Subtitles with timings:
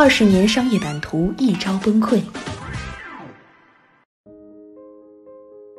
[0.00, 2.20] 二十年商业版图一朝崩溃。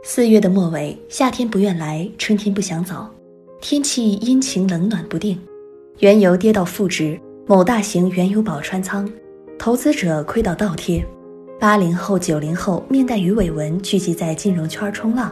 [0.03, 3.07] 四月的末尾，夏天不愿来，春天不想走，
[3.61, 5.39] 天气阴晴冷暖不定，
[5.99, 9.09] 原油跌到负值，某大型原油宝穿仓，
[9.57, 11.01] 投资者亏到倒贴，
[11.57, 15.31] 八零后、九零后面带鱼尾纹聚集在金融圈冲浪，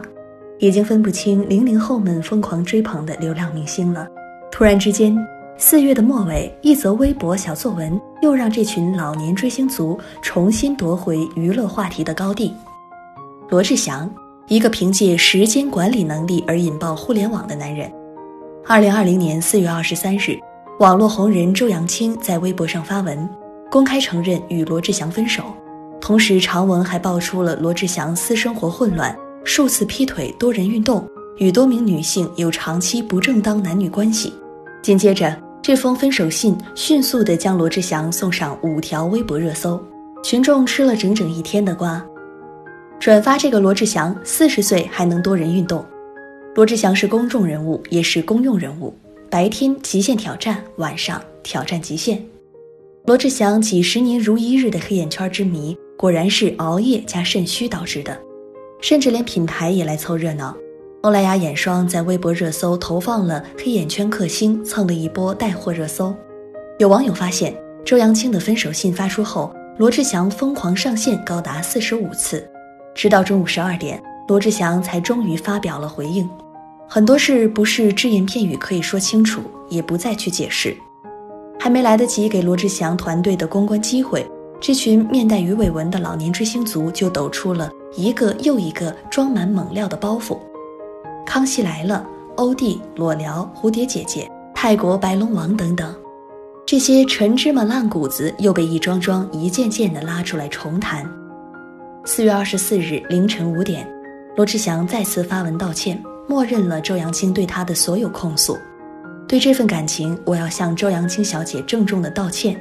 [0.60, 4.08] 已经分不清零零后们疯狂追捧的流量明星了。
[4.50, 5.14] 突然之间。
[5.60, 12.54] 四月的末尾，一则微博小作文又让这群老年追星族重新夺回娱乐话题的高地。
[13.48, 14.08] 罗志祥，
[14.46, 17.92] 一个凭借时间管理能力而引爆互联网的男人。
[18.68, 20.38] 二零二零年四月二十三日，
[20.78, 23.28] 网络红人周扬青在微博上发文，
[23.68, 25.42] 公开承认与罗志祥分手，
[26.00, 31.04] 同时长文还爆出了罗志祥私生活混乱、数次劈腿、多人运动、
[31.38, 34.32] 与多名女性有长期不正当男女关系。
[34.82, 35.47] 紧接着。
[35.68, 39.78] 这封分手信迅速地将罗志祥送上五条微博热搜，
[40.24, 42.02] 群众吃了整整一天的瓜。
[42.98, 45.84] 转发这个罗志祥四十岁还能多人运动。
[46.54, 48.94] 罗志祥是公众人物，也是公用人物。
[49.28, 52.18] 白天极限挑战，晚上挑战极限。
[53.04, 58.18] 罗志祥几十年如一日的黑眼圈之谜，果然是熬夜加肾虚导致的。
[58.80, 60.56] 甚至连品牌也来凑热闹。
[61.02, 66.12] 欧莱雅眼霜在微博热搜投放了黑眼圈克星，蹭了一波带货热搜。
[66.80, 67.54] 有网友发现，
[67.84, 72.44] 周扬青的分手信发出后，罗志祥疯狂上线高达四十五次，
[72.96, 76.28] 直到中午十二点，罗志祥才终于发表了回应。
[76.88, 80.76] 很多事不是只言片语可以说清楚，也不再去解释。
[81.60, 84.26] 还没来得及给罗志祥团队的公关机会，
[84.60, 90.36] 这群面带鱼尾纹的老年追星族就抖出了一个又一个装满猛料的包袱。
[91.28, 95.94] 康熙来了、欧弟、裸聊、蝴蝶姐姐、泰国白龙王等等，
[96.66, 101.06] 这些陈芝麻烂谷子又被一桩桩、一件件的拉出来重谈。
[102.06, 103.86] 四月二十四日凌晨五点，
[104.36, 108.56] 罗志祥再次发文道歉，默认了周扬青对他的所有控诉。
[109.28, 112.58] 对这份感情，我要向周扬青小姐郑重的道歉。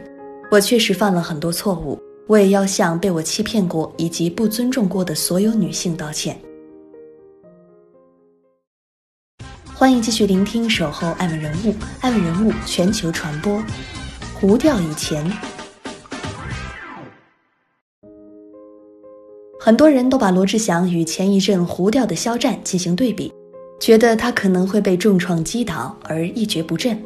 [0.52, 1.98] 我确实犯了很多错误，
[2.28, 6.38] 我也要向被我欺骗过以及不尊重过的所有女性道歉。
[9.80, 11.72] 欢迎继续聆听《守候爱问人物》，
[12.02, 13.64] 爱问人物全球传播。
[14.34, 15.32] 糊掉以前，
[19.60, 23.32] 很多人都把罗志祥与前一阵糊掉的肖战进行对比，
[23.80, 27.00] 觉得他可能会被重创击倒而一蹶不振。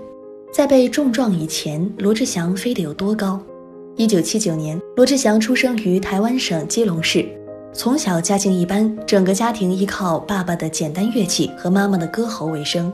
[0.53, 3.37] 在被重创以前，罗志祥飞得有多高？
[3.97, 7.27] 一九七九年，罗志祥出生于台湾省基隆市。
[7.73, 12.91] 从小家境一般，整个家庭依靠爸爸的简单乐器和妈妈的歌喉为生。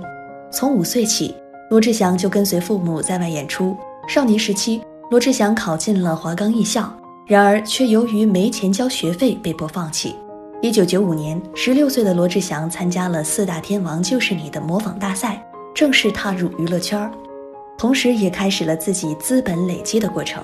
[0.52, 1.34] 从五岁起，
[1.72, 3.76] 罗志祥就跟随父母在外演出。
[4.08, 4.80] 少年时期，
[5.10, 6.96] 罗志祥考进了华冈艺校，
[7.26, 10.16] 然而却由于没钱交学费，被迫放弃。
[10.62, 15.44] 一九九五年，十六岁的罗志祥参加了“四大天王就是你”的模仿大赛，
[15.74, 17.12] 正式踏入娱乐圈，
[17.80, 20.44] 同时也开始了自己资本累积的过程。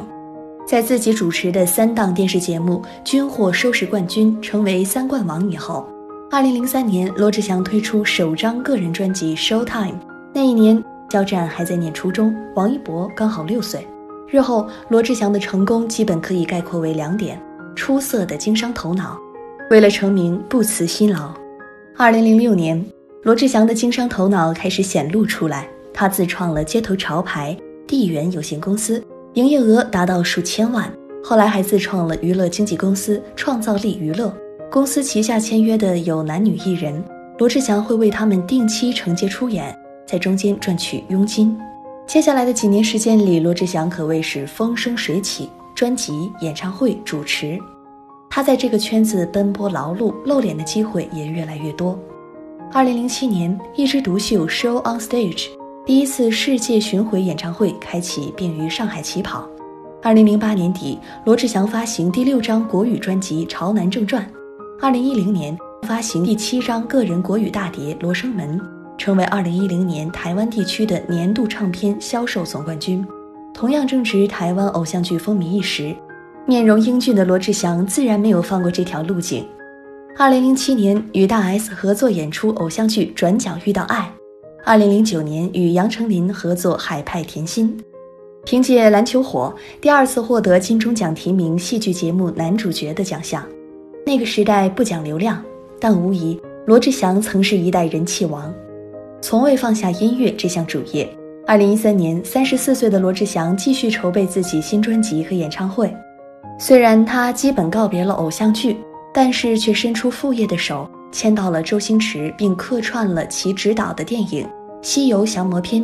[0.66, 5.86] 在自己主持的三档电视节目均获收视冠军，成为三冠王以后，
[6.32, 9.92] 二零零三年罗志祥推出首张个人专辑《Show Time》。
[10.34, 10.82] 那一年，
[11.12, 13.86] 肖战还在念初中，王一博刚好六岁。
[14.30, 17.40] 日后，罗志祥的成功基本可以概括为两点：
[17.76, 19.20] 出色的经商头脑，
[19.70, 21.34] 为了成名不辞辛劳。
[21.98, 22.84] 二零零六年，
[23.22, 29.04] 罗志祥的经商头脑开始显露出来，他自创了街头潮牌地缘有限公司。
[29.34, 30.92] 营业额达到数千万，
[31.24, 34.32] 后来还自创了娱乐经纪公司创造力娱乐
[34.70, 37.04] 公司，旗下签约的有男女艺人，
[37.40, 39.76] 罗志祥会为他们定期承接出演，
[40.08, 41.58] 在中间赚取佣金。
[42.06, 47.58] 接下来的几年时间里，罗志祥可谓是风生水起，专辑、演唱会、主持，
[48.30, 51.98] 他在这个圈子奔波劳碌，露脸的机会也越来越多。
[52.72, 55.48] 二零零七年，一枝独秀 Show on Stage。
[55.86, 59.46] 第一次世界巡回演唱会开启，便于上海起跑。
[60.02, 64.24] 二零零八年底，罗志祥发行第六张国语专辑《潮男正传》。
[64.82, 68.58] 二零一零年发行第七张个人国语大碟《罗生门》，
[68.98, 73.06] 成为二零一零年台湾地区的年度唱片销售总冠军，
[73.54, 75.94] 同样正值台湾偶像剧风靡一时。
[76.46, 79.46] 面容英俊的罗志祥自然没有放过这条路径。
[80.18, 84.10] 二零零七年与大 S 合作演出偶像剧《转角遇到爱》，
[84.66, 87.78] 二零零九年与杨丞琳合作《海派甜心》，
[88.46, 93.46] 凭借《篮球火》第二次获得金钟奖提名戏剧节目男主角的奖项。
[94.06, 95.44] 那个时代不讲流量，
[95.82, 98.54] 但无疑罗志祥曾是一代人气王，
[99.22, 101.10] 从未放下音乐这项主业。
[101.46, 105.94] 二零一三年，三十四岁的罗志祥继续筹备自己新专辑和演唱会。
[106.58, 108.78] 虽然他基本告别了偶像剧，
[109.14, 114.46] 但是却伸出副业的手，签到了周星驰，并客串了其执导的电影
[114.82, 115.82] 《西游降魔篇》。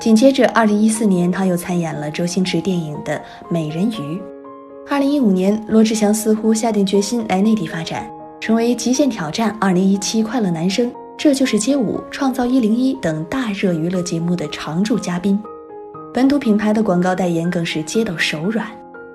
[0.00, 3.16] 紧接着，二零一四年他又参演了周星驰电影的
[3.48, 3.94] 《美人鱼》。
[4.88, 15.38] 二零一五年，罗志祥似乎下定决心来内地发展，成为《极限挑战》、二零一七《快乐男生》、这就是街舞、创造一零一等大热娱乐节目的常驻嘉宾。
[16.12, 18.66] 本土品牌的广告代言更是接到手软。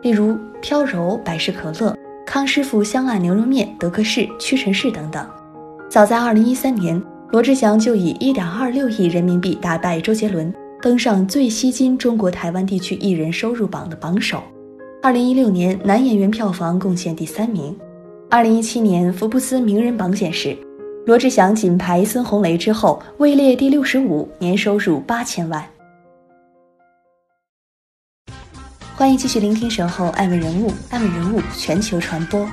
[0.01, 1.93] 例如飘柔、百事可乐、
[2.25, 5.27] 康师傅香辣牛肉面、德克士、屈臣氏等等。
[5.89, 10.53] 早在2013年，罗志祥就以1.26亿人民币打败周杰伦，
[10.83, 14.43] 登上最吸金中国台湾地区艺人收入榜的榜首。
[15.01, 17.75] 2016年，男演员票房贡献第三名。
[18.29, 20.55] 2017年，福布斯名人榜显示，
[21.07, 25.65] 罗志祥仅排孙红雷之后，位列第六十五，年收入八千万。
[28.95, 32.47] 欢迎继续聆听《守候爱问人物》，爱问人物全球传播。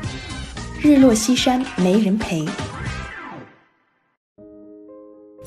[0.81, 2.43] 日落西山没人陪。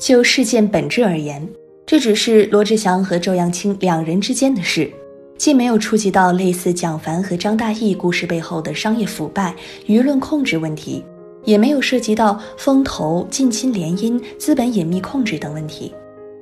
[0.00, 1.46] 就事件本质而言，
[1.84, 4.90] 这只是罗志祥和周扬青两人之间的事，
[5.36, 9.54] 既没有触及到类似蒋凡和张大奕故事背后的商业腐败、
[9.86, 11.04] 舆论控制问题，
[11.44, 15.92] 也没有涉及到风投、近亲联姻、资本隐秘控制等问题。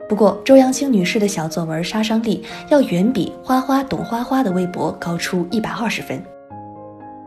[0.09, 6.23] 不过，周扬青女士的小作文杀伤力要远比“花花懂花花”的微博高出一百二十分。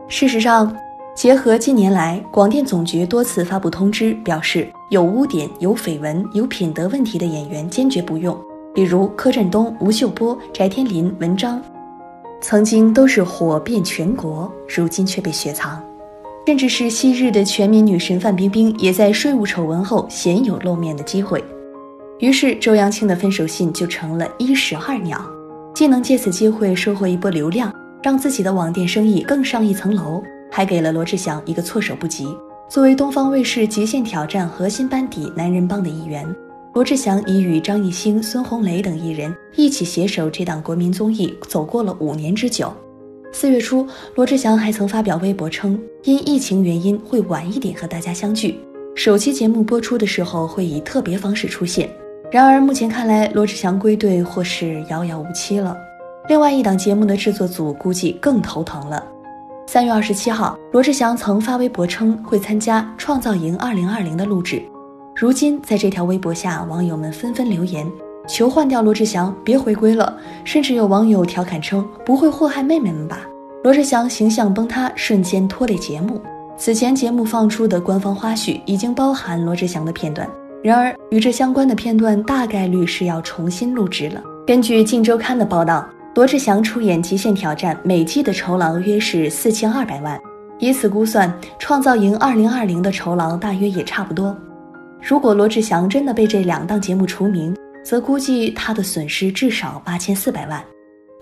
[0.08, 0.74] 事实上，
[1.14, 8.38] 结合近年来广电总局多次发布通知，表示有污点、有绯闻、有品德问题的演员坚决不用，
[8.74, 11.62] 比如柯震东、吴秀波、翟天临、文章，
[12.42, 15.82] 曾经都是火遍全国，如今却被雪藏。
[16.46, 21.42] 甚至是昔日的全民女神范冰冰，也在税务丑闻后鲜有露面的机会。
[22.18, 25.18] 于是，周扬青的分手信就成了一石二鸟，
[25.74, 32.28] 既能借此机会收获一波流量，让自己的网店生意更上一层楼，还给了罗志祥一个措手不及。
[32.72, 36.26] 作为东方卫视《极限挑战》核心班底男人帮的一员，
[36.72, 42.72] 罗志祥已与张艺兴、孙红雷等艺人一起携手这档国民综艺，走过了五年之久。
[43.30, 48.58] 四月初，罗志祥还曾发表微博称，因疫情原因会晚一点和大家相聚，
[48.94, 51.90] 首期节目播出的时候会以特别方式出现。
[52.30, 55.76] 然而，目前看来，罗志祥归队或是遥遥无期了。
[56.26, 59.11] 另外一档节目的制作组估计更头疼了。
[59.72, 64.62] 三月二十七号，罗志祥曾发微博称会参加《创造营二零二零》的录制。
[65.16, 67.90] 如今，在这条微博下，网友们纷纷留言
[68.28, 70.14] 求换掉罗志祥，别回归了。
[70.44, 73.20] 甚至有网友调侃称：“不会祸害妹妹们吧？”
[73.64, 76.20] 罗志祥形象崩塌，瞬间拖累节目。
[76.54, 80.28] 此前节目放出的官方花絮已经包含罗志祥的片段。
[80.62, 84.22] 然而，与这相关的片段大概率是要重新录制了。
[84.46, 90.20] 根据《镜周刊》的报道，罗志祥出演《极限挑战》每季的酬劳约是四千二百万，
[90.58, 91.26] 以此估算，
[91.58, 94.36] 《创造营二零二零》的酬劳大约也差不多。
[95.00, 100.62] 如果罗志祥真的被这两档节目除名，则估计他的损失至少八千四百万。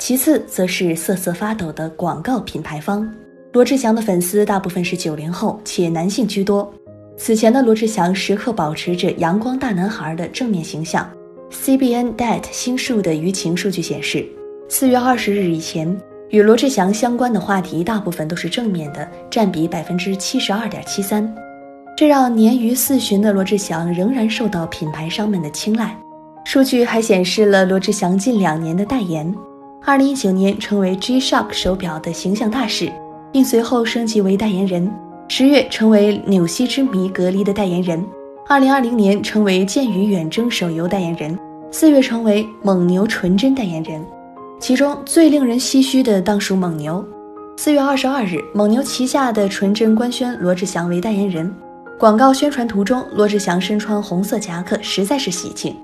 [0.00, 3.08] 其次，则是瑟瑟发抖的广告品牌方。
[3.52, 6.68] 罗志祥的粉丝大部分是九零后，且男性居多。
[7.16, 11.08] 此前的罗志祥时刻保持着阳光大男孩的正面形象。
[11.52, 14.26] CBN Dat 星数的舆情数据显示，
[14.72, 21.28] 四月二十日以前，与罗志祥相关的话题大部分都是正面的，占比百分之七十二点七三。
[21.96, 25.98] 这让年逾四旬的罗志祥仍然受到品牌商们的青睐。
[26.44, 29.34] 数据还显示了罗志祥近两年的代言：
[29.84, 32.92] 二零一九年成为 G-Shock 手表的形象大使，
[33.32, 34.88] 并随后升级为代言人。
[35.26, 38.06] 十月成为纽西之谜隔离的代言人，
[38.48, 41.36] 二零二零年成为剑与远征手游代言人，
[41.72, 44.00] 四月成为蒙牛纯真代言人，
[44.60, 47.02] 其中最令人唏嘘的当属蒙牛。
[47.56, 51.50] 四月二十二日，蒙牛旗下的纯真官宣罗志祥为代言人，
[51.98, 55.74] 广告宣传图中罗志祥身穿红色夹克，实在是喜庆。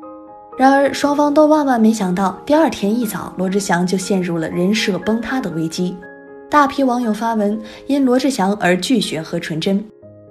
[0.59, 5.97] 然而双方都万万没想到，第二天一早罗志祥就陷入了人设崩塌的危机。
[6.51, 9.83] 大批网友发文因罗志祥而拒绝喝纯真。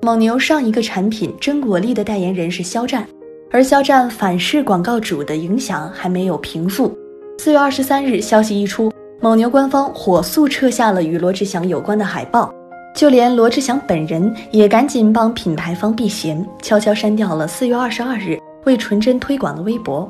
[0.03, 3.07] 蒙牛上一个产品真果粒的代言人是肖战，
[3.49, 6.95] 而肖战反噬广告主的影响还没有平复。
[7.37, 12.51] 四月二十三日，消息一出，蒙牛官方火速撤下了与罗志祥有关的海报，
[12.95, 20.09] 就连罗志祥本人也赶紧帮品牌方避嫌，悄悄删掉了四月二十二日为纯真推广的微博。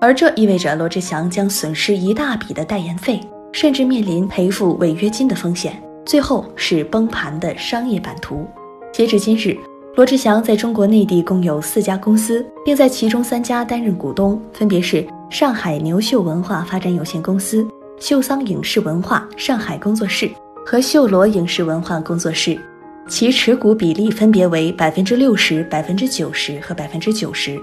[0.00, 3.20] 而这意味着罗志祥将损失一大笔的代言费，
[3.52, 5.74] 甚至面临赔付违约金的风险，
[6.06, 8.46] 最后是崩盘的商业版图。
[8.92, 9.56] 截至今日。
[9.96, 17.64] 罗志祥在中国内地共有四家公司，并在其中三家担任股东，分别是上海牛秀文化发展有限公司、
[18.00, 20.28] 秀桑影视文化上海工作室
[20.66, 22.60] 和秀罗影视文化工作室，
[23.08, 27.56] 其持股比例分别为百分之六十、百分之九十和百分之九十。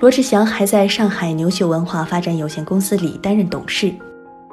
[0.00, 3.90] 罗志祥还在上海牛秀文化发展有限公司里担任董事。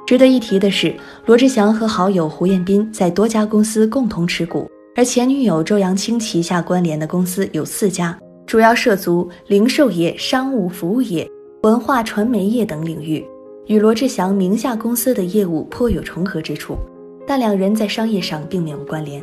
[0.06, 4.66] 值得一提的是，罗志祥和好友胡彦斌在多家公司共同持股。
[4.96, 11.28] 而前女友周扬青旗下关联的公司有四家，主要涉足零售业、商务服务业、
[11.62, 13.24] 文化传媒业等领域，
[13.66, 16.76] 与罗志祥名下公司的业务颇有重合之处，
[17.24, 19.22] 但两人在商业上并没有关联。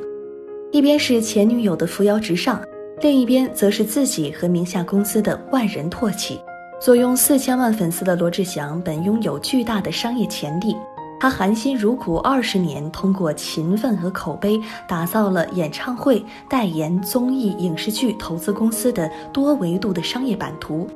[0.72, 2.62] 一边是前女友的扶摇直上，
[3.02, 6.40] 另一边则是自己和名下公司的万人唾弃。
[6.80, 10.74] 坐拥四千万粉丝的罗志祥本拥有巨大的商业潜力。
[11.20, 20.88] 他含辛茹苦二十年，通过勤奋和口碑，打造了演唱会、代言、综艺、影视剧投资公司的多维度的商业版图，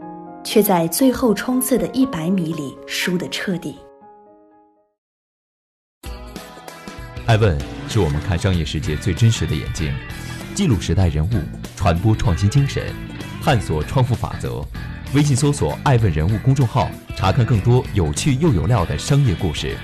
[0.44, 3.76] 却在最后冲刺的一百米里输得彻底。
[7.26, 7.58] 爱问
[7.88, 9.94] 是我们看商业世界最真实的眼睛，
[10.54, 11.30] 记录时代人物，
[11.76, 12.94] 传播创新精神，
[13.42, 14.62] 探索创富法则。
[15.16, 19.78] 微信搜索“爱问人物”公众号，查看更多有趣又有料的商业故事。